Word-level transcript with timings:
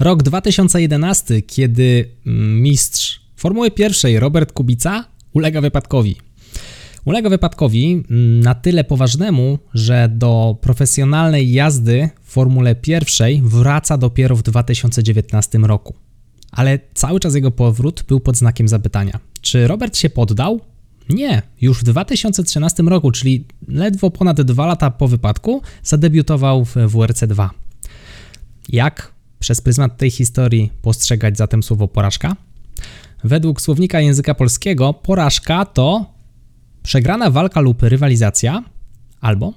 Rok 0.00 0.22
2011, 0.22 1.42
kiedy 1.42 2.08
mistrz 2.60 3.20
Formuły 3.36 3.70
pierwszej 3.70 4.20
Robert 4.20 4.52
Kubica 4.52 5.04
ulega 5.32 5.60
wypadkowi. 5.60 6.16
Ulega 7.04 7.30
wypadkowi 7.30 8.04
na 8.42 8.54
tyle 8.54 8.84
poważnemu, 8.84 9.58
że 9.74 10.08
do 10.12 10.56
profesjonalnej 10.60 11.52
jazdy 11.52 12.10
w 12.22 12.30
Formule 12.30 12.74
pierwszej 12.74 13.42
wraca 13.44 13.98
dopiero 13.98 14.36
w 14.36 14.42
2019 14.42 15.58
roku. 15.58 15.94
Ale 16.50 16.78
cały 16.94 17.20
czas 17.20 17.34
jego 17.34 17.50
powrót 17.50 18.04
był 18.08 18.20
pod 18.20 18.36
znakiem 18.36 18.68
zapytania. 18.68 19.20
Czy 19.40 19.66
Robert 19.66 19.96
się 19.96 20.10
poddał? 20.10 20.60
Nie, 21.08 21.42
już 21.60 21.80
w 21.80 21.84
2013 21.84 22.82
roku, 22.82 23.10
czyli 23.10 23.44
ledwo 23.68 24.10
ponad 24.10 24.42
dwa 24.42 24.66
lata 24.66 24.90
po 24.90 25.08
wypadku, 25.08 25.62
zadebiutował 25.82 26.64
w 26.64 26.76
WRC 26.76 27.26
2. 27.26 27.50
Jak 28.68 29.13
przez 29.44 29.60
pryzmat 29.60 29.96
tej 29.96 30.10
historii 30.10 30.72
postrzegać 30.82 31.36
zatem 31.36 31.62
słowo 31.62 31.88
porażka? 31.88 32.36
Według 33.24 33.62
słownika 33.62 34.00
języka 34.00 34.34
polskiego 34.34 34.94
porażka 34.94 35.64
to 35.64 36.14
przegrana 36.82 37.30
walka 37.30 37.60
lub 37.60 37.82
rywalizacja 37.82 38.64
albo 39.20 39.52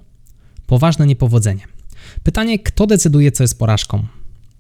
poważne 0.66 1.08
niepowodzenie. 1.08 1.62
Pytanie, 2.24 2.60
kto 2.60 2.88
decyduje, 2.88 3.32
co 3.32 3.44
jest 3.44 3.60
porażką? 3.60 4.08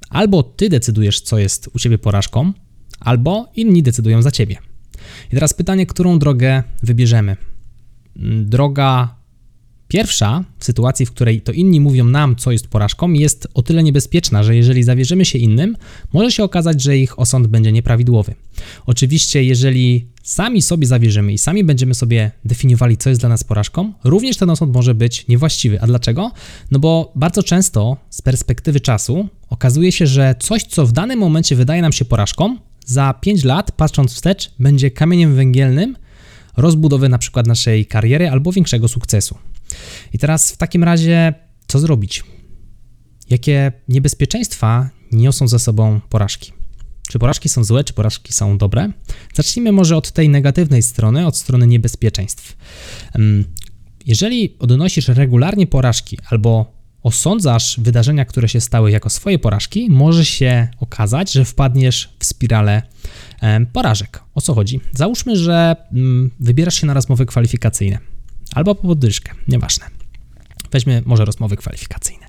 Albo 0.09 0.43
ty 0.43 0.69
decydujesz, 0.69 1.21
co 1.21 1.37
jest 1.37 1.69
u 1.73 1.79
ciebie 1.79 1.97
porażką, 1.97 2.53
albo 2.99 3.51
inni 3.55 3.83
decydują 3.83 4.21
za 4.21 4.31
ciebie. 4.31 4.57
I 5.27 5.33
teraz 5.33 5.53
pytanie, 5.53 5.85
którą 5.85 6.19
drogę 6.19 6.63
wybierzemy? 6.83 7.37
Droga 8.43 9.15
pierwsza, 9.87 10.43
w 10.59 10.65
sytuacji, 10.65 11.05
w 11.05 11.11
której 11.11 11.41
to 11.41 11.51
inni 11.51 11.79
mówią 11.79 12.05
nam, 12.05 12.35
co 12.35 12.51
jest 12.51 12.67
porażką, 12.67 13.13
jest 13.13 13.47
o 13.53 13.61
tyle 13.61 13.83
niebezpieczna, 13.83 14.43
że 14.43 14.55
jeżeli 14.55 14.83
zawierzymy 14.83 15.25
się 15.25 15.37
innym, 15.37 15.77
może 16.13 16.31
się 16.31 16.43
okazać, 16.43 16.81
że 16.81 16.97
ich 16.97 17.19
osąd 17.19 17.47
będzie 17.47 17.71
nieprawidłowy. 17.71 18.35
Oczywiście, 18.85 19.43
jeżeli 19.43 20.07
sami 20.23 20.61
sobie 20.61 20.87
zawierzymy 20.87 21.33
i 21.33 21.37
sami 21.37 21.63
będziemy 21.63 21.93
sobie 21.95 22.31
definiowali, 22.45 22.97
co 22.97 23.09
jest 23.09 23.21
dla 23.21 23.29
nas 23.29 23.43
porażką, 23.43 23.93
również 24.03 24.37
ten 24.37 24.49
osąd 24.49 24.73
może 24.73 24.95
być 24.95 25.27
niewłaściwy. 25.27 25.81
A 25.81 25.87
dlaczego? 25.87 26.31
No 26.71 26.79
bo 26.79 27.11
bardzo 27.15 27.43
często 27.43 27.97
z 28.09 28.21
perspektywy 28.21 28.79
czasu 28.79 29.27
okazuje 29.49 29.91
się, 29.91 30.07
że 30.07 30.35
coś, 30.39 30.63
co 30.63 30.85
w 30.85 30.91
danym 30.91 31.19
momencie 31.19 31.55
wydaje 31.55 31.81
nam 31.81 31.93
się 31.93 32.05
porażką, 32.05 32.57
za 32.85 33.13
5 33.21 33.43
lat, 33.43 33.71
patrząc 33.71 34.13
wstecz, 34.13 34.51
będzie 34.59 34.91
kamieniem 34.91 35.35
węgielnym 35.35 35.95
rozbudowy 36.57 37.09
na 37.09 37.17
przykład 37.17 37.47
naszej 37.47 37.85
kariery 37.85 38.29
albo 38.29 38.51
większego 38.51 38.87
sukcesu. 38.87 39.37
I 40.13 40.17
teraz 40.17 40.51
w 40.51 40.57
takim 40.57 40.83
razie 40.83 41.33
co 41.67 41.79
zrobić? 41.79 42.23
Jakie 43.29 43.71
niebezpieczeństwa 43.89 44.89
niosą 45.11 45.47
ze 45.47 45.59
sobą 45.59 45.99
porażki? 46.09 46.53
Czy 47.09 47.19
porażki 47.19 47.49
są 47.49 47.63
złe, 47.63 47.83
czy 47.83 47.93
porażki 47.93 48.33
są 48.33 48.57
dobre? 48.57 48.91
Zacznijmy 49.33 49.71
może 49.71 49.97
od 49.97 50.11
tej 50.11 50.29
negatywnej 50.29 50.83
strony, 50.83 51.27
od 51.27 51.37
strony 51.37 51.67
niebezpieczeństw. 51.67 52.57
Jeżeli 54.05 54.55
odnosisz 54.59 55.07
regularnie 55.07 55.67
porażki 55.67 56.17
albo 56.29 56.76
osądzasz 57.03 57.79
wydarzenia, 57.79 58.25
które 58.25 58.49
się 58.49 58.61
stały 58.61 58.91
jako 58.91 59.09
swoje 59.09 59.39
porażki, 59.39 59.89
może 59.89 60.25
się 60.25 60.67
okazać, 60.79 61.31
że 61.31 61.45
wpadniesz 61.45 62.09
w 62.19 62.25
spiralę 62.25 62.81
porażek. 63.73 64.23
O 64.35 64.41
co 64.41 64.53
chodzi? 64.53 64.79
Załóżmy, 64.91 65.35
że 65.35 65.75
mm, 65.91 66.31
wybierasz 66.39 66.75
się 66.75 66.87
na 66.87 66.93
rozmowy 66.93 67.25
kwalifikacyjne 67.25 67.99
albo 68.55 68.75
po 68.75 68.87
podwyżkę, 68.87 69.31
nieważne. 69.47 69.85
Weźmy 70.71 71.01
może 71.05 71.25
rozmowy 71.25 71.57
kwalifikacyjne. 71.57 72.25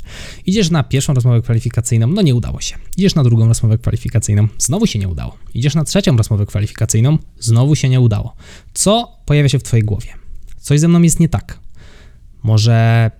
Idziesz 0.47 0.71
na 0.71 0.83
pierwszą 0.83 1.15
rozmowę 1.15 1.43
kwalifikacyjną, 1.43 2.07
no 2.07 2.23
nie 2.23 2.35
udało 2.35 2.61
się. 2.61 2.77
Idziesz 2.97 3.15
na 3.15 3.25
drugą 3.25 3.49
rozmowę 3.49 3.79
kwalifikacyjną, 3.79 4.49
znowu 4.59 4.87
się 4.87 4.99
nie 4.99 5.09
udało. 5.09 5.37
Idziesz 5.55 5.75
na 5.75 5.85
trzecią 5.85 6.17
rozmowę 6.17 6.47
kwalifikacyjną, 6.47 7.19
znowu 7.39 7.75
się 7.75 7.89
nie 7.89 8.01
udało. 8.01 8.35
Co 8.75 9.19
pojawia 9.27 9.49
się 9.49 9.59
w 9.59 9.63
Twojej 9.63 9.85
głowie? 9.85 10.09
Coś 10.61 10.81
ze 10.81 10.89
mną 10.89 11.03
jest 11.03 11.21
nie 11.21 11.29
tak. 11.29 11.59
Może 12.43 13.11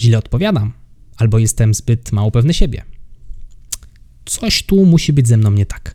źle 0.00 0.18
odpowiadam, 0.18 0.72
albo 1.16 1.38
jestem 1.38 1.74
zbyt 1.74 2.12
mało 2.12 2.30
pewny 2.30 2.54
siebie. 2.54 2.82
Coś 4.24 4.62
tu 4.62 4.86
musi 4.86 5.12
być 5.12 5.28
ze 5.28 5.36
mną 5.36 5.50
nie 5.50 5.66
tak. 5.66 5.94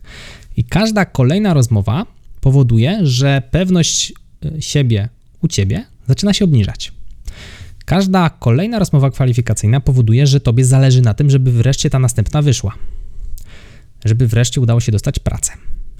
I 0.56 0.64
każda 0.64 1.04
kolejna 1.04 1.54
rozmowa 1.54 2.06
powoduje, 2.40 3.00
że 3.02 3.42
pewność 3.50 4.12
e, 4.44 4.62
siebie 4.62 5.08
u 5.42 5.48
ciebie 5.48 5.84
zaczyna 6.08 6.32
się 6.32 6.44
obniżać. 6.44 6.92
Każda 7.84 8.30
kolejna 8.30 8.78
rozmowa 8.78 9.10
kwalifikacyjna 9.10 9.80
powoduje, 9.80 10.26
że 10.26 10.40
tobie 10.40 10.64
zależy 10.64 11.02
na 11.02 11.14
tym, 11.14 11.30
żeby 11.30 11.52
wreszcie 11.52 11.90
ta 11.90 11.98
następna 11.98 12.42
wyszła. 12.42 12.74
Żeby 14.04 14.26
wreszcie 14.26 14.60
udało 14.60 14.80
się 14.80 14.92
dostać 14.92 15.18
pracę. 15.18 15.52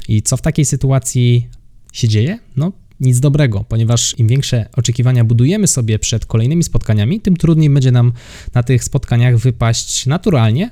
I 0.09 0.23
co 0.23 0.37
w 0.37 0.43
takiej 0.43 0.65
sytuacji 0.65 1.49
się 1.93 2.09
dzieje? 2.09 2.38
No, 2.56 2.73
nic 3.01 3.21
dobrego, 3.21 3.65
ponieważ 3.69 4.19
im 4.19 4.29
większe 4.29 4.69
oczekiwania 4.77 5.25
budujemy 5.25 5.67
sobie 5.67 5.99
przed 5.99 6.27
kolejnymi 6.27 6.62
spotkaniami, 6.62 7.21
tym 7.21 7.37
trudniej 7.37 7.71
będzie 7.71 7.93
nam 7.93 8.12
na 8.55 8.62
tych 8.62 8.84
spotkaniach 8.84 9.37
wypaść 9.37 10.07
naturalnie. 10.07 10.71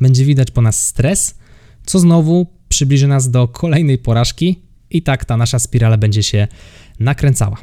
Będzie 0.00 0.24
widać 0.24 0.50
po 0.50 0.62
nas 0.62 0.86
stres, 0.86 1.34
co 1.86 1.98
znowu 1.98 2.46
przybliży 2.68 3.08
nas 3.08 3.30
do 3.30 3.48
kolejnej 3.48 3.98
porażki, 3.98 4.66
i 4.90 5.02
tak 5.02 5.24
ta 5.24 5.36
nasza 5.36 5.58
spirala 5.58 5.96
będzie 5.96 6.22
się 6.22 6.48
nakręcała. 7.00 7.56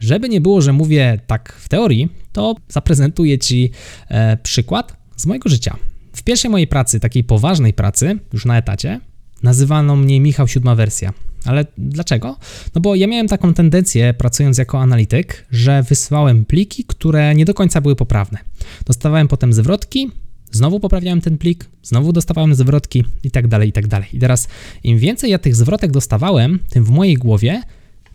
Żeby 0.00 0.28
nie 0.28 0.40
było, 0.40 0.60
że 0.60 0.72
mówię 0.72 1.20
tak 1.26 1.52
w 1.52 1.68
teorii, 1.68 2.08
to 2.32 2.56
zaprezentuję 2.68 3.38
Ci 3.38 3.70
e, 4.08 4.36
przykład 4.36 4.96
z 5.16 5.26
mojego 5.26 5.48
życia. 5.48 5.76
W 6.12 6.22
pierwszej 6.22 6.50
mojej 6.50 6.66
pracy, 6.66 7.00
takiej 7.00 7.24
poważnej 7.24 7.72
pracy, 7.72 8.18
już 8.32 8.44
na 8.44 8.58
etacie, 8.58 9.00
nazywano 9.42 9.96
mnie 9.96 10.20
Michał 10.20 10.48
Siódma 10.48 10.74
Wersja. 10.74 11.12
Ale 11.44 11.66
dlaczego? 11.78 12.36
No 12.74 12.80
bo 12.80 12.94
ja 12.94 13.06
miałem 13.06 13.28
taką 13.28 13.54
tendencję, 13.54 14.14
pracując 14.14 14.58
jako 14.58 14.80
analityk, 14.80 15.46
że 15.50 15.82
wysyłałem 15.82 16.44
pliki, 16.44 16.84
które 16.84 17.34
nie 17.34 17.44
do 17.44 17.54
końca 17.54 17.80
były 17.80 17.96
poprawne. 17.96 18.38
Dostawałem 18.86 19.28
potem 19.28 19.52
zwrotki, 19.52 20.10
znowu 20.50 20.80
poprawiałem 20.80 21.20
ten 21.20 21.38
plik, 21.38 21.64
znowu 21.82 22.12
dostawałem 22.12 22.54
zwrotki 22.54 23.04
i 23.24 23.30
tak 23.30 23.48
dalej, 23.48 23.68
i 23.68 23.72
tak 23.72 23.86
dalej. 23.86 24.08
I 24.12 24.18
teraz 24.18 24.48
im 24.84 24.98
więcej 24.98 25.30
ja 25.30 25.38
tych 25.38 25.56
zwrotek 25.56 25.90
dostawałem, 25.90 26.58
tym 26.70 26.84
w 26.84 26.90
mojej 26.90 27.14
głowie 27.14 27.62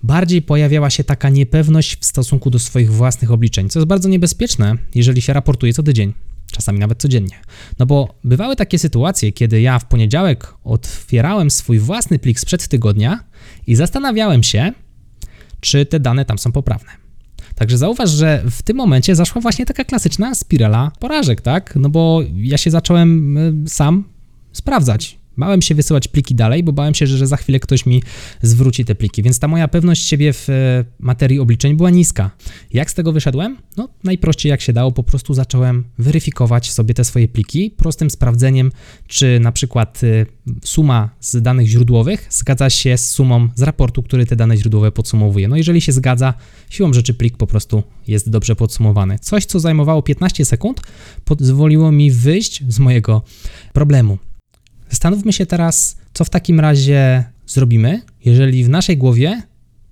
bardziej 0.03 0.41
pojawiała 0.41 0.89
się 0.89 1.03
taka 1.03 1.29
niepewność 1.29 1.97
w 1.99 2.05
stosunku 2.05 2.49
do 2.49 2.59
swoich 2.59 2.91
własnych 2.91 3.31
obliczeń, 3.31 3.69
co 3.69 3.79
jest 3.79 3.87
bardzo 3.87 4.09
niebezpieczne, 4.09 4.75
jeżeli 4.95 5.21
się 5.21 5.33
raportuje 5.33 5.73
co 5.73 5.83
tydzień 5.83 6.13
czasami 6.53 6.79
nawet 6.79 7.01
codziennie. 7.01 7.35
No 7.79 7.85
bo 7.85 8.15
bywały 8.23 8.55
takie 8.55 8.79
sytuacje, 8.79 9.31
kiedy 9.31 9.61
ja 9.61 9.79
w 9.79 9.85
poniedziałek 9.85 10.53
otwierałem 10.63 11.51
swój 11.51 11.79
własny 11.79 12.19
plik 12.19 12.39
sprzed 12.39 12.67
tygodnia 12.67 13.23
i 13.67 13.75
zastanawiałem 13.75 14.43
się, 14.43 14.71
czy 15.59 15.85
te 15.85 15.99
dane 15.99 16.25
tam 16.25 16.37
są 16.37 16.51
poprawne. 16.51 16.91
Także 17.55 17.77
zauważ, 17.77 18.09
że 18.09 18.43
w 18.51 18.61
tym 18.61 18.77
momencie 18.77 19.15
zaszła 19.15 19.41
właśnie 19.41 19.65
taka 19.65 19.83
klasyczna 19.83 20.35
spirala 20.35 20.91
porażek, 20.99 21.41
tak? 21.41 21.75
No 21.75 21.89
bo 21.89 22.21
ja 22.35 22.57
się 22.57 22.71
zacząłem 22.71 23.37
y, 23.37 23.69
sam 23.69 24.03
sprawdzać, 24.51 25.19
Bałem 25.37 25.61
się 25.61 25.75
wysyłać 25.75 26.07
pliki 26.07 26.35
dalej, 26.35 26.63
bo 26.63 26.73
bałem 26.73 26.93
się, 26.93 27.07
że, 27.07 27.17
że 27.17 27.27
za 27.27 27.37
chwilę 27.37 27.59
ktoś 27.59 27.85
mi 27.85 28.03
zwróci 28.41 28.85
te 28.85 28.95
pliki, 28.95 29.23
więc 29.23 29.39
ta 29.39 29.47
moja 29.47 29.67
pewność 29.67 30.07
siebie 30.07 30.33
w 30.33 30.49
e, 30.49 30.85
materii 30.99 31.39
obliczeń 31.39 31.75
była 31.75 31.89
niska. 31.89 32.31
Jak 32.73 32.91
z 32.91 32.93
tego 32.93 33.11
wyszedłem? 33.11 33.57
No, 33.77 33.89
najprościej 34.03 34.49
jak 34.49 34.61
się 34.61 34.73
dało, 34.73 34.91
po 34.91 35.03
prostu 35.03 35.33
zacząłem 35.33 35.83
weryfikować 35.97 36.71
sobie 36.71 36.93
te 36.93 37.03
swoje 37.03 37.27
pliki 37.27 37.71
prostym 37.71 38.09
sprawdzeniem, 38.09 38.71
czy 39.07 39.39
na 39.39 39.51
przykład 39.51 40.01
e, 40.03 40.25
suma 40.63 41.09
z 41.19 41.41
danych 41.41 41.67
źródłowych 41.67 42.27
zgadza 42.29 42.69
się 42.69 42.97
z 42.97 43.09
sumą 43.09 43.49
z 43.55 43.61
raportu, 43.61 44.03
który 44.03 44.25
te 44.25 44.35
dane 44.35 44.57
źródłowe 44.57 44.91
podsumowuje. 44.91 45.47
No, 45.47 45.55
jeżeli 45.55 45.81
się 45.81 45.91
zgadza, 45.91 46.33
siłą 46.69 46.93
rzeczy 46.93 47.13
plik 47.13 47.37
po 47.37 47.47
prostu 47.47 47.83
jest 48.07 48.29
dobrze 48.29 48.55
podsumowany. 48.55 49.19
Coś, 49.19 49.45
co 49.45 49.59
zajmowało 49.59 50.01
15 50.01 50.45
sekund, 50.45 50.81
pozwoliło 51.25 51.91
mi 51.91 52.11
wyjść 52.11 52.63
z 52.67 52.79
mojego 52.79 53.21
problemu. 53.73 54.17
Zastanówmy 54.93 55.33
się 55.33 55.45
teraz, 55.45 55.97
co 56.13 56.25
w 56.25 56.29
takim 56.29 56.59
razie 56.59 57.23
zrobimy, 57.47 58.01
jeżeli 58.25 58.63
w 58.63 58.69
naszej 58.69 58.97
głowie 58.97 59.41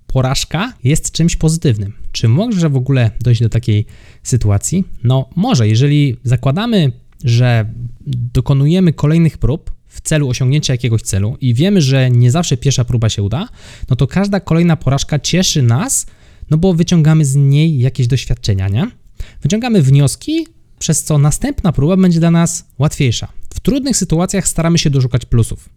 porażka 0.06 0.72
jest 0.84 1.12
czymś 1.12 1.36
pozytywnym. 1.36 1.92
Czy 2.12 2.28
może 2.28 2.68
w 2.68 2.76
ogóle 2.76 3.10
dojść 3.20 3.40
do 3.40 3.48
takiej 3.48 3.86
sytuacji? 4.22 4.84
No, 5.04 5.28
może, 5.36 5.68
jeżeli 5.68 6.16
zakładamy, 6.24 6.92
że 7.24 7.66
dokonujemy 8.06 8.92
kolejnych 8.92 9.38
prób 9.38 9.72
w 9.86 10.00
celu 10.00 10.28
osiągnięcia 10.28 10.74
jakiegoś 10.74 11.02
celu 11.02 11.36
i 11.40 11.54
wiemy, 11.54 11.82
że 11.82 12.10
nie 12.10 12.30
zawsze 12.30 12.56
pierwsza 12.56 12.84
próba 12.84 13.08
się 13.08 13.22
uda, 13.22 13.48
no 13.90 13.96
to 13.96 14.06
każda 14.06 14.40
kolejna 14.40 14.76
porażka 14.76 15.18
cieszy 15.18 15.62
nas, 15.62 16.06
no 16.50 16.56
bo 16.56 16.74
wyciągamy 16.74 17.24
z 17.24 17.36
niej 17.36 17.78
jakieś 17.78 18.06
doświadczenia, 18.06 18.68
nie? 18.68 18.86
Wyciągamy 19.42 19.82
wnioski, 19.82 20.46
przez 20.78 21.04
co 21.04 21.18
następna 21.18 21.72
próba 21.72 21.96
będzie 21.96 22.20
dla 22.20 22.30
nas 22.30 22.64
łatwiejsza. 22.78 23.41
W 23.54 23.60
trudnych 23.60 23.96
sytuacjach 23.96 24.48
staramy 24.48 24.78
się 24.78 24.90
doszukać 24.90 25.24
plusów. 25.24 25.68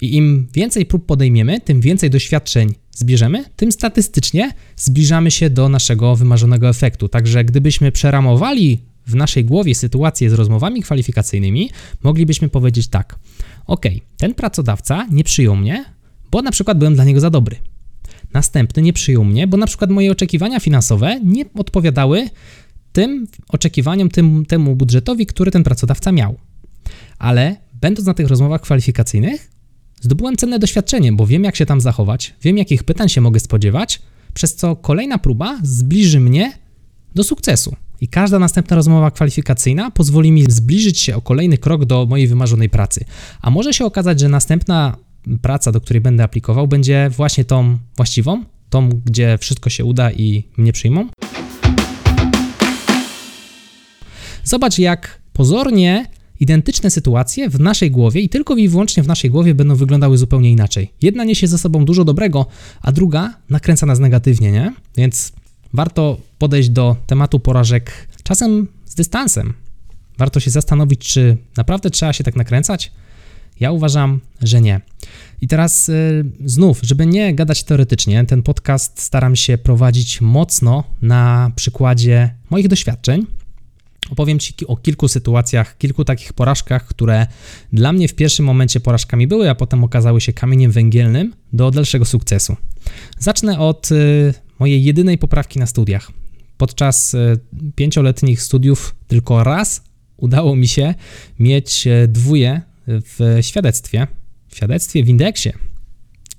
I 0.00 0.16
im 0.16 0.48
więcej 0.52 0.86
prób 0.86 1.06
podejmiemy, 1.06 1.60
tym 1.60 1.80
więcej 1.80 2.10
doświadczeń 2.10 2.74
zbierzemy, 2.92 3.44
tym 3.56 3.72
statystycznie 3.72 4.52
zbliżamy 4.76 5.30
się 5.30 5.50
do 5.50 5.68
naszego 5.68 6.16
wymarzonego 6.16 6.68
efektu. 6.68 7.08
Także 7.08 7.44
gdybyśmy 7.44 7.92
przeramowali 7.92 8.80
w 9.06 9.14
naszej 9.14 9.44
głowie 9.44 9.74
sytuację 9.74 10.30
z 10.30 10.32
rozmowami 10.32 10.82
kwalifikacyjnymi, 10.82 11.70
moglibyśmy 12.02 12.48
powiedzieć 12.48 12.88
tak: 12.88 13.18
OK, 13.66 13.84
ten 14.16 14.34
pracodawca 14.34 15.06
nie 15.10 15.24
przyjął 15.24 15.56
mnie, 15.56 15.84
bo 16.30 16.42
na 16.42 16.50
przykład 16.50 16.78
byłem 16.78 16.94
dla 16.94 17.04
niego 17.04 17.20
za 17.20 17.30
dobry. 17.30 17.56
Następny 18.32 18.82
nie 18.82 18.92
przyjął 18.92 19.24
mnie, 19.24 19.46
bo 19.46 19.56
na 19.56 19.66
przykład 19.66 19.90
moje 19.90 20.12
oczekiwania 20.12 20.60
finansowe 20.60 21.20
nie 21.24 21.44
odpowiadały 21.54 22.28
tym 22.92 23.26
oczekiwaniom, 23.48 24.08
tym, 24.08 24.46
temu 24.46 24.76
budżetowi, 24.76 25.26
który 25.26 25.50
ten 25.50 25.64
pracodawca 25.64 26.12
miał. 26.12 26.36
Ale 27.18 27.56
będąc 27.80 28.06
na 28.06 28.14
tych 28.14 28.28
rozmowach 28.28 28.60
kwalifikacyjnych, 28.60 29.50
zdobyłem 30.00 30.36
cenne 30.36 30.58
doświadczenie, 30.58 31.12
bo 31.12 31.26
wiem, 31.26 31.44
jak 31.44 31.56
się 31.56 31.66
tam 31.66 31.80
zachować, 31.80 32.34
wiem, 32.42 32.58
jakich 32.58 32.84
pytań 32.84 33.08
się 33.08 33.20
mogę 33.20 33.40
spodziewać, 33.40 34.02
przez 34.34 34.54
co 34.54 34.76
kolejna 34.76 35.18
próba 35.18 35.58
zbliży 35.62 36.20
mnie 36.20 36.52
do 37.14 37.24
sukcesu. 37.24 37.76
I 38.00 38.08
każda 38.08 38.38
następna 38.38 38.76
rozmowa 38.76 39.10
kwalifikacyjna 39.10 39.90
pozwoli 39.90 40.32
mi 40.32 40.44
zbliżyć 40.48 41.00
się 41.00 41.16
o 41.16 41.20
kolejny 41.20 41.58
krok 41.58 41.84
do 41.84 42.06
mojej 42.06 42.26
wymarzonej 42.26 42.68
pracy. 42.68 43.04
A 43.42 43.50
może 43.50 43.74
się 43.74 43.84
okazać, 43.84 44.20
że 44.20 44.28
następna 44.28 44.96
praca, 45.42 45.72
do 45.72 45.80
której 45.80 46.00
będę 46.00 46.24
aplikował, 46.24 46.68
będzie 46.68 47.10
właśnie 47.16 47.44
tą 47.44 47.78
właściwą, 47.96 48.44
tą, 48.70 48.88
gdzie 48.88 49.38
wszystko 49.38 49.70
się 49.70 49.84
uda 49.84 50.12
i 50.12 50.44
mnie 50.56 50.72
przyjmą. 50.72 51.08
Zobacz, 54.44 54.78
jak 54.78 55.20
pozornie 55.32 56.06
identyczne 56.40 56.90
sytuacje 56.90 57.50
w 57.50 57.60
naszej 57.60 57.90
głowie 57.90 58.20
i 58.20 58.28
tylko 58.28 58.56
i 58.56 58.68
wyłącznie 58.68 59.02
w 59.02 59.06
naszej 59.06 59.30
głowie 59.30 59.54
będą 59.54 59.76
wyglądały 59.76 60.18
zupełnie 60.18 60.50
inaczej. 60.50 60.90
Jedna 61.02 61.24
niesie 61.24 61.46
ze 61.46 61.58
sobą 61.58 61.84
dużo 61.84 62.04
dobrego, 62.04 62.46
a 62.82 62.92
druga 62.92 63.34
nakręca 63.50 63.86
nas 63.86 63.98
negatywnie, 63.98 64.52
nie? 64.52 64.72
Więc 64.96 65.32
warto 65.72 66.20
podejść 66.38 66.68
do 66.68 66.96
tematu 67.06 67.40
porażek 67.40 68.08
czasem 68.22 68.68
z 68.84 68.94
dystansem. 68.94 69.54
Warto 70.18 70.40
się 70.40 70.50
zastanowić, 70.50 71.00
czy 71.00 71.36
naprawdę 71.56 71.90
trzeba 71.90 72.12
się 72.12 72.24
tak 72.24 72.36
nakręcać. 72.36 72.92
Ja 73.60 73.72
uważam, 73.72 74.20
że 74.42 74.60
nie. 74.60 74.80
I 75.40 75.48
teraz 75.48 75.88
y, 75.88 76.24
znów, 76.44 76.80
żeby 76.82 77.06
nie 77.06 77.34
gadać 77.34 77.64
teoretycznie, 77.64 78.24
ten 78.24 78.42
podcast 78.42 79.02
staram 79.02 79.36
się 79.36 79.58
prowadzić 79.58 80.20
mocno 80.20 80.84
na 81.02 81.50
przykładzie 81.56 82.34
moich 82.50 82.68
doświadczeń. 82.68 83.26
Opowiem 84.10 84.38
Ci 84.38 84.66
o 84.66 84.76
kilku 84.76 85.08
sytuacjach, 85.08 85.78
kilku 85.78 86.04
takich 86.04 86.32
porażkach, 86.32 86.86
które 86.86 87.26
dla 87.72 87.92
mnie 87.92 88.08
w 88.08 88.14
pierwszym 88.14 88.44
momencie 88.44 88.80
porażkami 88.80 89.26
były, 89.26 89.50
a 89.50 89.54
potem 89.54 89.84
okazały 89.84 90.20
się 90.20 90.32
kamieniem 90.32 90.70
węgielnym 90.70 91.34
do 91.52 91.70
dalszego 91.70 92.04
sukcesu. 92.04 92.56
Zacznę 93.18 93.58
od 93.58 93.92
y, 93.92 94.34
mojej 94.58 94.84
jedynej 94.84 95.18
poprawki 95.18 95.58
na 95.58 95.66
studiach. 95.66 96.10
Podczas 96.56 97.14
y, 97.14 97.38
pięcioletnich 97.74 98.42
studiów 98.42 98.94
tylko 99.08 99.44
raz 99.44 99.84
udało 100.16 100.56
mi 100.56 100.68
się 100.68 100.94
mieć 101.38 101.86
y, 101.86 102.08
dwóje 102.08 102.60
w 102.86 103.38
świadectwie, 103.40 104.06
w 104.48 104.56
świadectwie 104.56 105.04
w 105.04 105.08
indeksie. 105.08 105.52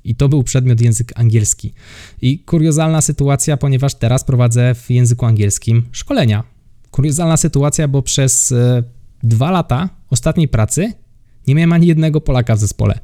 I 0.04 0.16
to 0.16 0.30
był 0.30 0.44
przedmiot 0.44 0.82
język 0.82 1.12
angielski. 1.16 1.74
I 2.22 2.40
kuriozalna 2.40 3.02
sytuacja, 3.02 3.58
ponieważ 3.58 3.96
teraz 3.96 4.24
prowadzę 4.24 4.76
w 4.76 4.90
języku 4.90 5.26
angielskim 5.26 5.86
szkolenia. 5.92 6.55
Kuriozalna 6.95 7.38
sytuacja, 7.38 7.88
bo 7.88 8.01
przez 8.01 8.51
e, 8.51 8.83
dwa 9.24 9.51
lata 9.51 9.89
ostatniej 10.09 10.47
pracy 10.47 10.94
nie 11.47 11.56
miałem 11.56 11.74
ani 11.74 11.88
jednego 11.88 12.21
Polaka 12.21 12.56
w 12.56 12.59
zespole. 12.59 13.00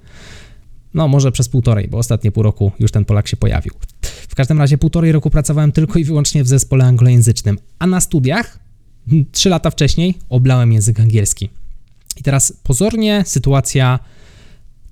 No, 0.93 1.07
może 1.07 1.31
przez 1.31 1.49
półtorej, 1.49 1.87
bo 1.87 1.97
ostatnie 1.97 2.31
pół 2.31 2.43
roku 2.43 2.71
już 2.79 2.91
ten 2.91 3.05
Polak 3.05 3.27
się 3.27 3.37
pojawił. 3.37 3.73
W 4.01 4.35
każdym 4.35 4.59
razie 4.59 4.77
półtorej 4.77 5.11
roku 5.11 5.29
pracowałem 5.29 5.71
tylko 5.71 5.99
i 5.99 6.03
wyłącznie 6.03 6.43
w 6.43 6.47
zespole 6.47 6.85
anglojęzycznym, 6.85 7.59
a 7.79 7.87
na 7.87 8.01
studiach 8.01 8.59
trzy 9.31 9.49
lata 9.49 9.69
wcześniej 9.69 10.17
oblałem 10.29 10.73
język 10.73 10.99
angielski. 10.99 11.49
I 12.17 12.23
teraz 12.23 12.53
pozornie 12.63 13.23
sytuacja 13.25 13.99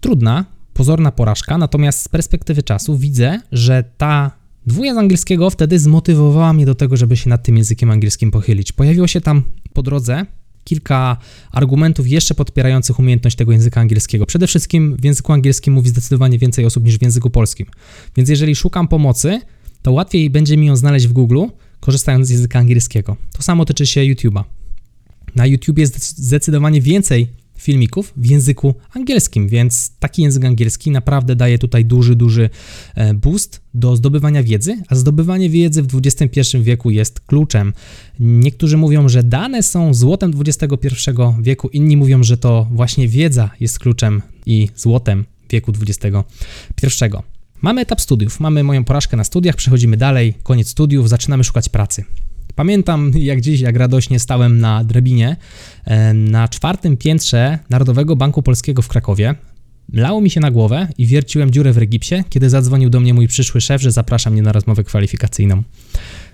trudna, 0.01 0.45
pozorna 0.73 1.11
porażka, 1.11 1.57
natomiast 1.57 2.01
z 2.01 2.07
perspektywy 2.07 2.63
czasu 2.63 2.97
widzę, 2.97 3.41
że 3.51 3.83
ta 3.97 4.38
dwuja 4.69 4.93
z 4.93 4.97
angielskiego 4.97 5.49
wtedy 5.49 5.79
zmotywowała 5.79 6.53
mnie 6.53 6.65
do 6.65 6.75
tego, 6.75 6.97
żeby 6.97 7.17
się 7.17 7.29
nad 7.29 7.43
tym 7.43 7.57
językiem 7.57 7.91
angielskim 7.91 8.31
pochylić. 8.31 8.71
Pojawiło 8.71 9.07
się 9.07 9.21
tam 9.21 9.43
po 9.73 9.83
drodze 9.83 10.25
kilka 10.63 11.17
argumentów 11.51 12.07
jeszcze 12.07 12.35
podpierających 12.35 12.99
umiejętność 12.99 13.35
tego 13.35 13.51
języka 13.51 13.81
angielskiego. 13.81 14.25
Przede 14.25 14.47
wszystkim 14.47 14.97
w 14.97 15.03
języku 15.03 15.33
angielskim 15.33 15.73
mówi 15.73 15.89
zdecydowanie 15.89 16.39
więcej 16.39 16.65
osób 16.65 16.83
niż 16.83 16.97
w 16.97 17.01
języku 17.01 17.29
polskim. 17.29 17.67
Więc 18.15 18.29
jeżeli 18.29 18.55
szukam 18.55 18.87
pomocy, 18.87 19.41
to 19.81 19.91
łatwiej 19.91 20.29
będzie 20.29 20.57
mi 20.57 20.67
ją 20.67 20.75
znaleźć 20.75 21.07
w 21.07 21.13
Google, 21.13 21.45
korzystając 21.79 22.27
z 22.27 22.29
języka 22.29 22.59
angielskiego. 22.59 23.17
To 23.31 23.41
samo 23.41 23.65
tyczy 23.65 23.87
się 23.87 24.01
YouTube'a. 24.01 24.43
Na 25.35 25.45
YouTube 25.45 25.77
jest 25.77 26.17
zdecydowanie 26.17 26.81
więcej 26.81 27.27
filmików 27.59 28.13
w 28.17 28.25
języku 28.25 28.75
angielskim, 28.93 29.47
więc 29.47 29.91
taki 29.99 30.21
język 30.21 30.45
angielski 30.45 30.91
naprawdę 30.91 31.35
daje 31.35 31.59
tutaj 31.59 31.85
duży, 31.85 32.15
duży 32.15 32.49
e, 32.95 33.13
boost 33.13 33.61
do 33.73 33.95
zdobywania 33.95 34.43
wiedzy, 34.43 34.77
a 34.87 34.95
zdobywanie 34.95 35.49
wiedzy 35.49 35.83
w 35.83 36.01
XXI 36.05 36.57
wieku 36.61 36.89
jest 36.89 37.19
kluczem. 37.19 37.73
Niektórzy 38.19 38.77
mówią, 38.77 39.09
że 39.09 39.23
dane 39.23 39.63
są 39.63 39.93
złotem 39.93 40.33
XXI 40.45 41.11
wieku, 41.41 41.69
inni 41.69 41.97
mówią, 41.97 42.23
że 42.23 42.37
to 42.37 42.67
właśnie 42.71 43.07
wiedza 43.07 43.49
jest 43.59 43.79
kluczem 43.79 44.21
i 44.45 44.69
złotem 44.75 45.25
wieku 45.49 45.71
XXI. 45.81 46.07
Mamy 47.61 47.81
etap 47.81 48.01
studiów, 48.01 48.39
mamy 48.39 48.63
moją 48.63 48.83
porażkę 48.83 49.17
na 49.17 49.23
studiach, 49.23 49.55
przechodzimy 49.55 49.97
dalej, 49.97 50.33
koniec 50.43 50.67
studiów, 50.67 51.09
zaczynamy 51.09 51.43
szukać 51.43 51.69
pracy. 51.69 52.03
Pamiętam 52.59 53.11
jak 53.15 53.41
dziś, 53.41 53.61
jak 53.61 53.75
radośnie 53.75 54.19
stałem 54.19 54.59
na 54.59 54.83
drabinie 54.83 55.35
e, 55.85 56.13
na 56.13 56.47
czwartym 56.47 56.97
piętrze 56.97 57.59
Narodowego 57.69 58.15
Banku 58.15 58.43
Polskiego 58.43 58.81
w 58.81 58.87
Krakowie. 58.87 59.35
Lało 59.93 60.21
mi 60.21 60.29
się 60.29 60.39
na 60.39 60.51
głowę 60.51 60.87
i 60.97 61.05
wierciłem 61.05 61.51
dziurę 61.51 61.73
w 61.73 61.77
regipsie, 61.77 62.15
kiedy 62.29 62.49
zadzwonił 62.49 62.89
do 62.89 62.99
mnie 62.99 63.13
mój 63.13 63.27
przyszły 63.27 63.61
szef, 63.61 63.81
że 63.81 63.91
zaprasza 63.91 64.29
mnie 64.29 64.41
na 64.41 64.51
rozmowę 64.51 64.83
kwalifikacyjną. 64.83 65.63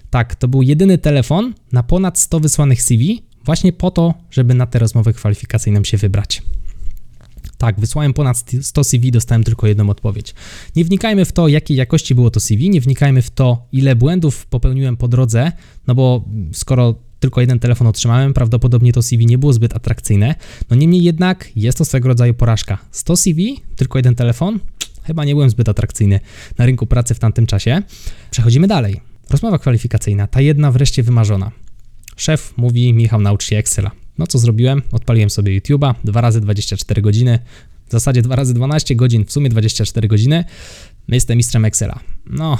Tak, 0.09 0.35
to 0.35 0.47
był 0.47 0.61
jedyny 0.61 0.97
telefon 0.97 1.53
na 1.71 1.83
ponad 1.83 2.19
100 2.19 2.39
wysłanych 2.39 2.81
CV, 2.81 3.23
właśnie 3.43 3.73
po 3.73 3.91
to, 3.91 4.13
żeby 4.31 4.53
na 4.53 4.67
tę 4.67 4.79
rozmowę 4.79 5.13
kwalifikacyjną 5.13 5.83
się 5.83 5.97
wybrać. 5.97 6.41
Tak, 7.57 7.79
wysłałem 7.79 8.13
ponad 8.13 8.43
100 8.61 8.83
CV, 8.83 9.11
dostałem 9.11 9.43
tylko 9.43 9.67
jedną 9.67 9.89
odpowiedź. 9.89 10.33
Nie 10.75 10.85
wnikajmy 10.85 11.25
w 11.25 11.31
to, 11.31 11.47
jakiej 11.47 11.77
jakości 11.77 12.15
było 12.15 12.29
to 12.29 12.39
CV, 12.39 12.69
nie 12.69 12.81
wnikajmy 12.81 13.21
w 13.21 13.29
to, 13.29 13.67
ile 13.71 13.95
błędów 13.95 14.45
popełniłem 14.45 14.97
po 14.97 15.07
drodze, 15.07 15.51
no 15.87 15.95
bo 15.95 16.25
skoro 16.53 16.95
tylko 17.19 17.41
jeden 17.41 17.59
telefon 17.59 17.87
otrzymałem, 17.87 18.33
prawdopodobnie 18.33 18.93
to 18.93 19.01
CV 19.01 19.25
nie 19.25 19.37
było 19.37 19.53
zbyt 19.53 19.75
atrakcyjne. 19.75 20.35
No 20.69 20.75
niemniej 20.75 21.03
jednak 21.03 21.49
jest 21.55 21.77
to 21.77 21.85
swego 21.85 22.07
rodzaju 22.07 22.33
porażka. 22.33 22.77
100 22.91 23.17
CV, 23.17 23.59
tylko 23.75 23.99
jeden 23.99 24.15
telefon, 24.15 24.59
chyba 25.03 25.25
nie 25.25 25.33
byłem 25.33 25.49
zbyt 25.49 25.69
atrakcyjny 25.69 26.19
na 26.57 26.65
rynku 26.65 26.85
pracy 26.85 27.13
w 27.13 27.19
tamtym 27.19 27.47
czasie. 27.47 27.81
Przechodzimy 28.31 28.67
dalej. 28.67 29.01
Rozmowa 29.29 29.59
kwalifikacyjna, 29.59 30.27
ta 30.27 30.41
jedna 30.41 30.71
wreszcie 30.71 31.03
wymarzona. 31.03 31.51
Szef 32.15 32.53
mówi: 32.57 32.93
Michał, 32.93 33.21
naucz 33.21 33.45
się 33.45 33.57
Excela. 33.57 34.04
No 34.17 34.27
co 34.27 34.39
zrobiłem? 34.39 34.81
Odpaliłem 34.91 35.29
sobie 35.29 35.61
YouTube'a, 35.61 35.93
2 36.03 36.21
razy 36.21 36.41
24 36.41 37.01
godziny, 37.01 37.39
w 37.87 37.91
zasadzie 37.91 38.21
2 38.21 38.35
razy 38.35 38.53
12 38.53 38.95
godzin, 38.95 39.25
w 39.25 39.31
sumie 39.31 39.49
24 39.49 40.07
godziny. 40.07 40.43
Jestem 41.07 41.37
mistrzem 41.37 41.65
Excela. 41.65 41.99
No, 42.25 42.57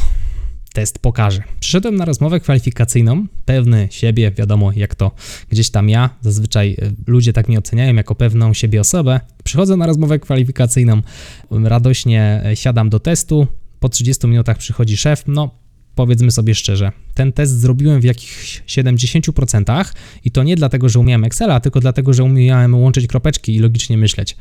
test 0.73 0.99
pokaże. 0.99 1.43
Przyszedłem 1.59 1.95
na 1.95 2.05
rozmowę 2.05 2.39
kwalifikacyjną, 2.39 3.25
pewny 3.45 3.87
siebie, 3.91 4.31
wiadomo 4.31 4.71
jak 4.75 4.95
to 4.95 5.11
gdzieś 5.49 5.69
tam 5.69 5.89
ja, 5.89 6.09
zazwyczaj 6.21 6.77
e, 6.81 6.91
ludzie 7.07 7.33
tak 7.33 7.47
mnie 7.47 7.59
oceniają 7.59 7.95
jako 7.95 8.15
pewną 8.15 8.53
siebie 8.53 8.81
osobę. 8.81 9.19
Przychodzę 9.43 9.77
na 9.77 9.87
rozmowę 9.87 10.19
kwalifikacyjną, 10.19 11.01
radośnie 11.51 12.41
e, 12.45 12.55
siadam 12.55 12.89
do 12.89 12.99
testu, 12.99 13.47
po 13.79 13.89
30 13.89 14.27
minutach 14.27 14.57
przychodzi 14.57 14.97
szef, 14.97 15.23
no 15.27 15.59
powiedzmy 15.95 16.31
sobie 16.31 16.55
szczerze, 16.55 16.91
ten 17.15 17.33
test 17.33 17.59
zrobiłem 17.59 18.01
w 18.01 18.03
jakichś 18.03 18.63
70% 18.67 19.85
i 20.25 20.31
to 20.31 20.43
nie 20.43 20.55
dlatego, 20.55 20.89
że 20.89 20.99
umiałem 20.99 21.23
Excela, 21.23 21.59
tylko 21.59 21.79
dlatego, 21.79 22.13
że 22.13 22.23
umiałem 22.23 22.75
łączyć 22.75 23.07
kropeczki 23.07 23.55
i 23.55 23.59
logicznie 23.59 23.97
myśleć. 23.97 24.37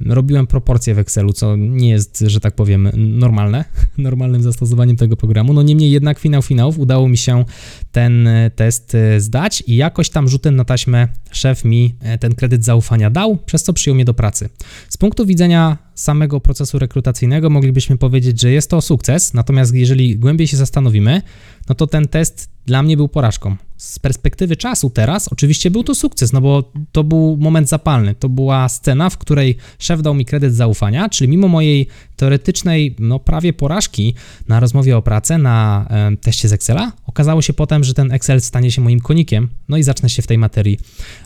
Robiłem 0.00 0.46
proporcje 0.46 0.94
w 0.94 0.98
Excelu, 0.98 1.32
co 1.32 1.56
nie 1.56 1.90
jest, 1.90 2.24
że 2.26 2.40
tak 2.40 2.54
powiem, 2.54 2.90
normalne, 2.96 3.64
normalnym 3.98 4.42
zastosowaniem 4.42 4.96
tego 4.96 5.16
programu. 5.16 5.52
No 5.52 5.62
niemniej 5.62 5.90
jednak 5.90 6.18
finał 6.18 6.42
finałów 6.42 6.78
udało 6.78 7.08
mi 7.08 7.18
się 7.18 7.44
ten 7.92 8.28
test 8.56 8.94
e, 8.94 9.20
zdać 9.20 9.62
i 9.66 9.76
jakoś 9.76 10.10
tam 10.10 10.28
rzutem 10.28 10.56
na 10.56 10.64
taśmę 10.64 11.08
szef 11.30 11.64
mi 11.64 11.94
e, 12.00 12.18
ten 12.18 12.34
kredyt 12.34 12.64
zaufania 12.64 13.10
dał, 13.10 13.36
przez 13.36 13.62
co 13.62 13.72
przyjął 13.72 13.94
mnie 13.94 14.04
do 14.04 14.14
pracy. 14.14 14.48
Z 14.88 14.96
punktu 14.96 15.26
widzenia 15.26 15.78
samego 15.94 16.40
procesu 16.40 16.78
rekrutacyjnego 16.78 17.50
moglibyśmy 17.50 17.98
powiedzieć, 17.98 18.40
że 18.40 18.50
jest 18.50 18.70
to 18.70 18.80
sukces, 18.80 19.34
natomiast 19.34 19.74
jeżeli 19.74 20.18
głębiej 20.18 20.46
się 20.46 20.56
zastanowimy, 20.56 21.22
no 21.68 21.74
to 21.74 21.86
ten 21.86 22.08
test 22.16 22.50
dla 22.66 22.82
mnie 22.82 22.96
był 22.96 23.08
porażką. 23.08 23.56
Z 23.76 23.98
perspektywy 23.98 24.56
czasu 24.56 24.90
teraz 24.90 25.28
oczywiście 25.28 25.70
był 25.70 25.84
to 25.84 25.94
sukces, 25.94 26.32
no 26.32 26.40
bo 26.40 26.72
to 26.92 27.04
był 27.04 27.36
moment 27.40 27.68
zapalny. 27.68 28.14
To 28.14 28.28
była 28.28 28.68
scena, 28.68 29.10
w 29.10 29.18
której 29.18 29.56
szef 29.78 30.02
dał 30.02 30.14
mi 30.14 30.24
kredyt 30.24 30.54
zaufania, 30.54 31.08
czyli 31.08 31.30
mimo 31.30 31.48
mojej 31.48 31.86
teoretycznej, 32.16 32.96
no 32.98 33.18
prawie 33.18 33.52
porażki 33.52 34.14
na 34.48 34.60
rozmowie 34.60 34.96
o 34.96 35.02
pracę, 35.02 35.38
na 35.38 35.86
e, 35.90 36.16
teście 36.16 36.48
z 36.48 36.52
Excela, 36.52 36.92
okazało 37.06 37.42
się 37.42 37.52
potem, 37.52 37.84
że 37.84 37.94
ten 37.94 38.12
Excel 38.12 38.40
stanie 38.40 38.70
się 38.70 38.82
moim 38.82 39.00
konikiem, 39.00 39.48
no 39.68 39.76
i 39.76 39.82
zacznę 39.82 40.10
się 40.10 40.22
w 40.22 40.26
tej 40.26 40.38
materii 40.38 40.78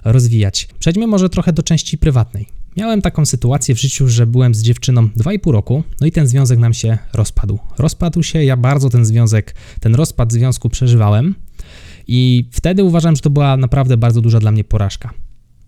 rozwijać. 0.05 0.69
Przejdźmy 0.79 1.07
może 1.07 1.29
trochę 1.29 1.53
do 1.53 1.63
części 1.63 1.99
prywatnej. 1.99 2.60
Miałem 2.77 3.03
taką 3.03 3.27
sytuację 3.27 3.75
w 3.75 3.81
życiu, 3.81 4.09
że 4.09 4.27
byłem 4.27 4.55
z 4.55 4.63
dziewczyną 4.63 5.07
2,5 5.07 5.51
roku, 5.51 5.83
no 6.01 6.07
i 6.07 6.13
ten 6.13 6.27
związek 6.27 6.59
nam 6.59 6.75
się 6.75 6.99
rozpadł. 7.13 7.59
Rozpadł 7.79 8.23
się, 8.23 8.45
ja 8.45 8.57
bardzo 8.57 8.91
ten 8.91 9.05
związek, 9.05 9.55
ten 9.81 9.95
rozpad 9.95 10.33
związku 10.33 10.69
przeżywałem 10.69 11.35
i 12.07 12.49
wtedy 12.53 12.85
uważam, 12.85 13.17
że 13.17 13.23
to 13.23 13.31
była 13.31 13.57
naprawdę 13.57 13.97
bardzo 13.97 14.21
duża 14.21 14.41
dla 14.41 14.53
mnie 14.53 14.65
porażka. 14.65 15.11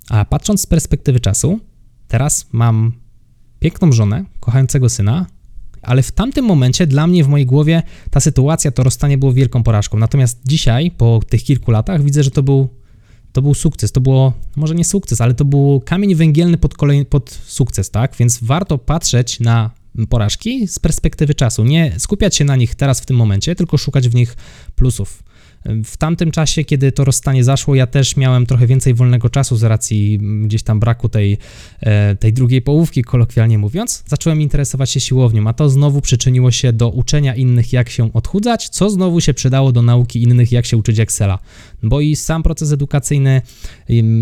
A 0.09 0.25
patrząc 0.25 0.61
z 0.61 0.67
perspektywy 0.67 1.21
czasu, 1.21 1.61
teraz 2.09 2.47
mam 2.53 2.93
piękną 3.59 3.93
żonę, 3.93 4.25
kochającego 4.41 4.89
syna, 4.89 5.27
ale 5.83 6.03
w 6.03 6.13
tamtym 6.13 6.45
momencie 6.45 6.87
dla 6.87 7.07
mnie 7.07 7.25
w 7.25 7.29
mojej 7.29 7.47
głowie 7.47 7.83
ta 8.11 8.21
sytuacja, 8.21 8.71
to 8.71 8.83
rozstanie 8.83 9.19
było 9.19 9.33
wielką 9.33 9.63
porażką. 9.63 9.99
Natomiast 9.99 10.41
dzisiaj, 10.47 10.91
po 10.91 11.21
tych 11.29 11.43
kilku 11.43 11.71
latach, 11.71 12.03
widzę, 12.03 12.23
że 12.23 12.31
to 12.31 12.43
był 12.43 12.69
to 13.33 13.43
był 13.43 13.55
sukces. 13.55 13.93
To 13.93 14.01
było, 14.01 14.33
może 14.57 14.75
nie 14.75 14.85
sukces, 14.85 15.21
ale 15.21 15.35
to 15.35 15.45
był 15.45 15.83
kamień 15.85 16.15
węgielny 16.15 16.59
pod, 16.59 16.75
kolej, 16.75 17.07
pod 17.07 17.31
sukces, 17.31 17.91
tak? 17.91 18.17
Więc 18.17 18.39
warto 18.43 18.79
patrzeć 18.79 19.41
na 19.41 19.71
porażki 20.09 20.69
z 20.69 20.79
perspektywy 20.79 21.35
czasu. 21.35 21.65
Nie 21.65 21.95
skupiać 21.99 22.37
się 22.37 22.45
na 22.45 22.57
nich 22.57 22.75
teraz 22.75 23.01
w 23.01 23.07
tym 23.07 23.17
momencie, 23.17 23.55
tylko 23.55 23.79
szukać 23.79 24.09
w 24.09 24.15
nich 24.15 24.37
plusów. 24.77 25.23
W 25.85 25.97
tamtym 25.97 26.31
czasie, 26.31 26.65
kiedy 26.65 26.93
to 26.93 27.05
rozstanie 27.05 27.45
zaszło, 27.45 27.75
ja 27.75 27.87
też 27.87 28.17
miałem 28.17 28.47
trochę 28.47 28.67
więcej 28.67 28.95
wolnego 28.95 29.31
czasu 29.31 29.57
z 29.57 29.63
racji 29.63 30.19
gdzieś 30.45 30.63
tam 30.63 30.81
braku 30.81 31.09
tej, 31.09 31.39
e, 31.81 32.17
tej 32.17 32.33
drugiej 32.33 32.63
połówki, 32.63 33.03
kolokwialnie 33.03 33.59
mówiąc. 33.59 34.05
Zacząłem 34.07 34.41
interesować 34.41 34.91
się 34.91 35.01
siłownią, 35.01 35.47
a 35.47 35.53
to 35.53 35.69
znowu 35.69 36.01
przyczyniło 36.01 36.51
się 36.51 36.73
do 36.73 36.91
uczenia 36.91 37.35
innych, 37.35 37.73
jak 37.73 37.91
się 37.91 38.13
odchudzać, 38.13 38.69
co 38.69 38.91
znowu 38.91 39.21
się 39.21 39.35
przydało 39.35 39.73
do 39.73 39.83
nauki 39.83 40.23
innych, 40.23 40.53
jak 40.53 40.67
się 40.67 40.77
uczyć 40.77 40.99
Excela. 40.99 41.39
Bo 41.83 42.01
i 42.01 42.17
sam 42.17 42.43
proces 42.43 42.73
edukacyjny 42.73 43.43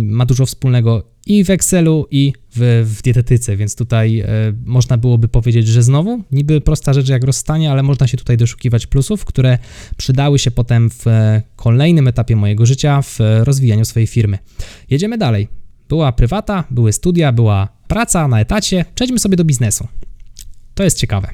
ma 0.03 0.27
dużo 0.27 0.47
wspólnego 0.47 1.10
i 1.27 1.45
w 1.45 1.51
Excelu, 1.51 2.07
i 2.11 2.33
w, 2.57 2.87
w 2.99 3.03
dietetyce, 3.03 3.57
więc 3.57 3.77
tutaj 3.77 4.21
e, 4.21 4.27
można 4.65 4.97
byłoby 4.97 5.29
powiedzieć, 5.29 5.69
że 5.69 5.83
znowu 5.83 6.23
niby 6.33 6.61
prosta 6.61 6.93
rzecz 6.93 7.09
jak 7.09 7.25
rozstanie, 7.25 7.71
ale 7.71 7.83
można 7.83 8.07
się 8.07 8.17
tutaj 8.17 8.37
doszukiwać 8.37 8.87
plusów, 8.87 9.25
które 9.25 9.59
przydały 9.97 10.39
się 10.39 10.51
potem 10.51 10.91
w 10.91 11.07
e, 11.07 11.43
kolejnym 11.57 12.09
etapie 12.09 12.37
mojego 12.37 12.67
życia 12.67 13.03
w 13.03 13.19
rozwijaniu 13.45 13.85
swojej 13.85 14.07
firmy. 14.07 14.39
Jedziemy 14.91 15.19
dalej. 15.19 15.49
Była 15.89 16.13
prywata, 16.13 16.65
były 16.71 16.93
studia, 16.93 17.33
była 17.33 17.69
praca 17.89 18.29
na 18.29 18.41
etacie. 18.41 18.85
Przejdźmy 18.95 19.19
sobie 19.19 19.37
do 19.37 19.45
biznesu. 19.45 19.89
To 20.75 20.85
jest 20.85 20.99
ciekawe. 20.99 21.29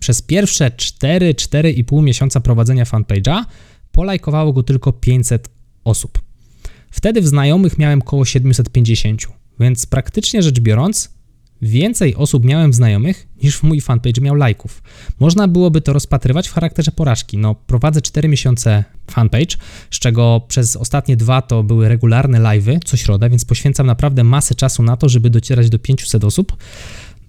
Przez 0.00 0.22
pierwsze 0.22 0.70
4-4,5 0.70 2.02
miesiąca 2.02 2.40
prowadzenia 2.40 2.84
fanpage'a 2.84 3.44
polajkowało 3.92 4.52
go 4.52 4.62
tylko 4.62 4.92
500 4.92 5.48
osób. 5.84 6.29
Wtedy 6.90 7.20
w 7.20 7.26
znajomych 7.26 7.78
miałem 7.78 8.00
około 8.00 8.24
750, 8.24 9.22
więc 9.60 9.86
praktycznie 9.86 10.42
rzecz 10.42 10.60
biorąc, 10.60 11.10
więcej 11.62 12.14
osób 12.14 12.44
miałem 12.44 12.72
znajomych 12.72 13.28
niż 13.42 13.62
mój 13.62 13.80
fanpage 13.80 14.20
miał 14.20 14.34
lajków. 14.34 14.82
Można 15.20 15.48
byłoby 15.48 15.80
to 15.80 15.92
rozpatrywać 15.92 16.48
w 16.48 16.52
charakterze 16.52 16.92
porażki. 16.92 17.38
No, 17.38 17.54
prowadzę 17.54 18.02
4 18.02 18.28
miesiące 18.28 18.84
fanpage, 19.10 19.56
z 19.90 19.98
czego 19.98 20.40
przez 20.48 20.76
ostatnie 20.76 21.16
dwa 21.16 21.42
to 21.42 21.62
były 21.62 21.88
regularne 21.88 22.40
live'y 22.40 22.78
co 22.84 22.96
środę, 22.96 23.30
więc 23.30 23.44
poświęcam 23.44 23.86
naprawdę 23.86 24.24
masę 24.24 24.54
czasu 24.54 24.82
na 24.82 24.96
to, 24.96 25.08
żeby 25.08 25.30
docierać 25.30 25.70
do 25.70 25.78
500 25.78 26.24
osób. 26.24 26.56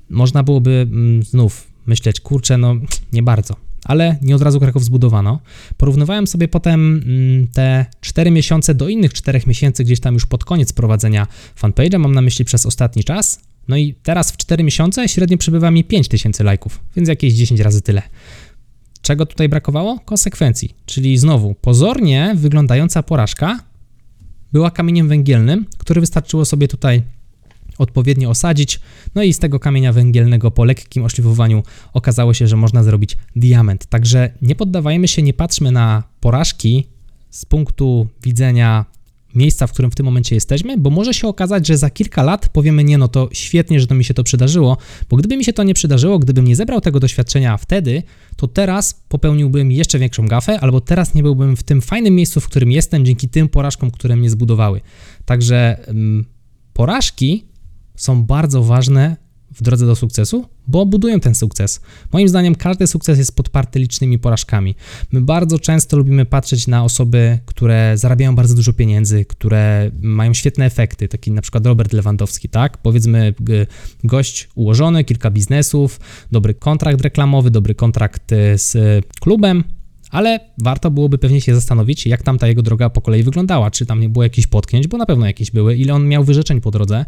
Można 0.10 0.44
byłoby 0.44 0.88
mm, 0.92 1.24
znów 1.24 1.68
myśleć, 1.86 2.20
kurczę, 2.20 2.58
no 2.58 2.76
nie 3.14 3.24
bardzo 3.24 3.71
ale 3.86 4.18
nie 4.22 4.36
od 4.36 4.42
razu 4.42 4.60
Kraków 4.60 4.84
zbudowano. 4.84 5.40
Porównywałem 5.78 6.28
sobie 6.28 6.48
potem 6.48 7.04
mm, 7.06 7.48
te 7.48 7.86
4 8.02 8.32
miesiące 8.32 8.76
do 8.76 8.90
innych 8.90 9.14
4 9.14 9.42
miesięcy, 9.48 9.84
gdzieś 9.84 10.00
tam 10.00 10.14
już 10.14 10.26
pod 10.26 10.46
koniec 10.46 10.74
prowadzenia 10.74 11.28
fanpage'a, 11.62 12.00
mam 12.00 12.16
na 12.16 12.22
myśli 12.22 12.46
przez 12.46 12.66
ostatni 12.66 13.04
czas. 13.04 13.40
No 13.68 13.78
i 13.78 13.94
teraz 14.04 14.32
w 14.32 14.38
4 14.38 14.64
miesiące 14.64 15.10
średnio 15.10 15.38
przybywa 15.38 15.72
mi 15.72 15.84
5000 15.84 16.44
lajków, 16.44 16.80
więc 16.96 17.10
jakieś 17.10 17.34
10 17.34 17.60
razy 17.60 17.82
tyle. 17.82 18.02
Czego 19.02 19.26
tutaj 19.26 19.50
brakowało? 19.50 20.00
Konsekwencji, 20.00 20.76
czyli 20.86 21.18
znowu 21.18 21.56
pozornie 21.62 22.34
wyglądająca 22.36 23.04
porażka 23.04 23.60
była 24.54 24.72
kamieniem 24.72 25.08
węgielnym, 25.08 25.66
który 25.78 26.02
wystarczyło 26.02 26.46
sobie 26.46 26.68
tutaj 26.68 27.04
odpowiednio 27.82 28.30
osadzić, 28.30 28.80
no 29.16 29.24
i 29.24 29.34
z 29.34 29.40
tego 29.40 29.60
kamienia 29.60 29.94
węgielnego 29.94 30.52
po 30.52 30.64
lekkim 30.64 31.04
oszlifowaniu 31.04 31.64
okazało 31.94 32.34
się, 32.34 32.48
że 32.48 32.58
można 32.58 32.84
zrobić 32.84 33.18
diament. 33.36 33.86
Także 33.86 34.32
nie 34.42 34.56
poddawajmy 34.56 35.08
się, 35.08 35.22
nie 35.22 35.34
patrzmy 35.34 35.72
na 35.72 36.04
porażki 36.20 36.88
z 37.30 37.46
punktu 37.46 38.08
widzenia 38.24 38.86
miejsca, 39.36 39.68
w 39.68 39.72
którym 39.72 39.92
w 39.92 39.96
tym 39.96 40.06
momencie 40.06 40.36
jesteśmy, 40.36 40.78
bo 40.78 40.90
może 40.90 41.14
się 41.14 41.28
okazać, 41.28 41.68
że 41.68 41.78
za 41.78 41.90
kilka 41.90 42.24
lat 42.24 42.50
powiemy, 42.50 42.84
nie 42.84 42.98
no 42.98 43.08
to 43.08 43.30
świetnie, 43.34 43.80
że 43.80 43.88
to 43.88 43.96
mi 43.96 44.04
się 44.04 44.14
to 44.14 44.24
przydarzyło, 44.24 44.78
bo 45.10 45.18
gdyby 45.18 45.38
mi 45.38 45.46
się 45.46 45.54
to 45.54 45.64
nie 45.64 45.74
przydarzyło, 45.74 46.20
gdybym 46.20 46.48
nie 46.48 46.56
zebrał 46.56 46.82
tego 46.82 47.00
doświadczenia 47.00 47.58
wtedy, 47.58 48.04
to 48.36 48.48
teraz 48.48 49.04
popełniłbym 49.10 49.72
jeszcze 49.72 50.00
większą 50.00 50.28
gafę, 50.28 50.60
albo 50.60 50.82
teraz 50.82 51.14
nie 51.14 51.24
byłbym 51.24 51.56
w 51.56 51.64
tym 51.64 51.82
fajnym 51.82 52.16
miejscu, 52.16 52.42
w 52.42 52.48
którym 52.48 52.72
jestem, 52.72 53.06
dzięki 53.06 53.30
tym 53.30 53.50
porażkom, 53.50 53.92
które 53.92 54.16
mnie 54.16 54.30
zbudowały. 54.30 54.82
Także 55.26 55.78
ym, 55.90 56.26
porażki 56.74 57.51
są 58.02 58.24
bardzo 58.24 58.64
ważne 58.64 59.18
w 59.54 59.62
drodze 59.62 59.86
do 59.86 59.96
sukcesu, 59.96 60.46
bo 60.68 60.86
budują 60.86 61.20
ten 61.20 61.36
sukces. 61.36 61.82
Moim 62.14 62.28
zdaniem 62.28 62.56
każdy 62.56 62.88
sukces 62.88 63.18
jest 63.18 63.36
podparty 63.36 63.80
licznymi 63.80 64.20
porażkami. 64.20 64.76
My 65.12 65.22
bardzo 65.22 65.60
często 65.60 65.98
lubimy 65.98 66.26
patrzeć 66.26 66.68
na 66.68 66.84
osoby, 66.84 67.40
które 67.46 67.94
zarabiają 67.98 68.36
bardzo 68.36 68.56
dużo 68.56 68.74
pieniędzy, 68.74 69.26
które 69.26 69.92
mają 70.02 70.34
świetne 70.34 70.66
efekty, 70.66 71.08
taki 71.08 71.32
na 71.32 71.42
przykład 71.42 71.66
Robert 71.66 71.94
Lewandowski, 71.94 72.50
tak? 72.50 72.78
Powiedzmy 72.78 73.34
gość 74.04 74.50
ułożony, 74.56 75.04
kilka 75.04 75.32
biznesów, 75.32 76.00
dobry 76.32 76.54
kontrakt 76.54 77.02
reklamowy, 77.02 77.52
dobry 77.52 77.76
kontrakt 77.76 78.32
y, 78.32 78.58
z 78.58 78.76
klubem, 79.20 79.64
ale 80.12 80.40
warto 80.58 80.92
byłoby 80.92 81.18
pewnie 81.18 81.42
się 81.42 81.56
zastanowić, 81.56 82.08
jak 82.08 82.24
tam 82.24 82.38
ta 82.38 82.48
jego 82.48 82.62
droga 82.62 82.90
po 82.90 83.02
kolei 83.02 83.24
wyglądała, 83.24 83.72
czy 83.72 83.86
tam 83.86 84.00
nie 84.00 84.10
było 84.10 84.24
jakichś 84.24 84.48
potknięć, 84.48 84.88
bo 84.88 84.98
na 84.98 85.06
pewno 85.06 85.26
jakieś 85.26 85.52
były, 85.52 85.76
ile 85.76 85.94
on 85.94 86.08
miał 86.08 86.24
wyrzeczeń 86.24 86.62
po 86.62 86.72
drodze, 86.72 87.06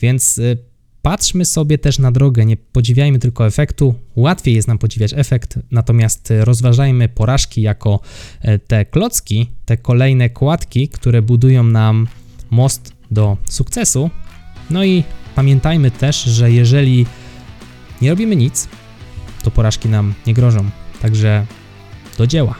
więc 0.00 0.38
y, 0.38 0.58
patrzmy 1.02 1.44
sobie 1.44 1.78
też 1.78 1.98
na 1.98 2.12
drogę, 2.12 2.46
nie 2.46 2.56
podziwiajmy 2.56 3.18
tylko 3.18 3.46
efektu, 3.46 3.94
łatwiej 4.16 4.54
jest 4.54 4.68
nam 4.68 4.78
podziwiać 4.78 5.12
efekt, 5.16 5.58
natomiast 5.70 6.30
y, 6.30 6.44
rozważajmy 6.44 7.08
porażki 7.08 7.62
jako 7.62 8.00
y, 8.44 8.58
te 8.58 8.84
klocki, 8.84 9.50
te 9.64 9.76
kolejne 9.76 10.30
kładki, 10.30 10.88
które 10.88 11.22
budują 11.22 11.64
nam 11.64 12.06
most 12.50 12.92
do 13.10 13.36
sukcesu. 13.48 14.10
No 14.70 14.84
i 14.84 15.04
pamiętajmy 15.34 15.90
też, 15.90 16.22
że 16.22 16.52
jeżeli 16.52 17.06
nie 18.02 18.10
robimy 18.10 18.36
nic, 18.36 18.68
to 19.42 19.50
porażki 19.50 19.88
nam 19.88 20.14
nie 20.26 20.34
grożą. 20.34 20.70
Także 21.02 21.46
do 22.16 22.26
dzieła. 22.26 22.54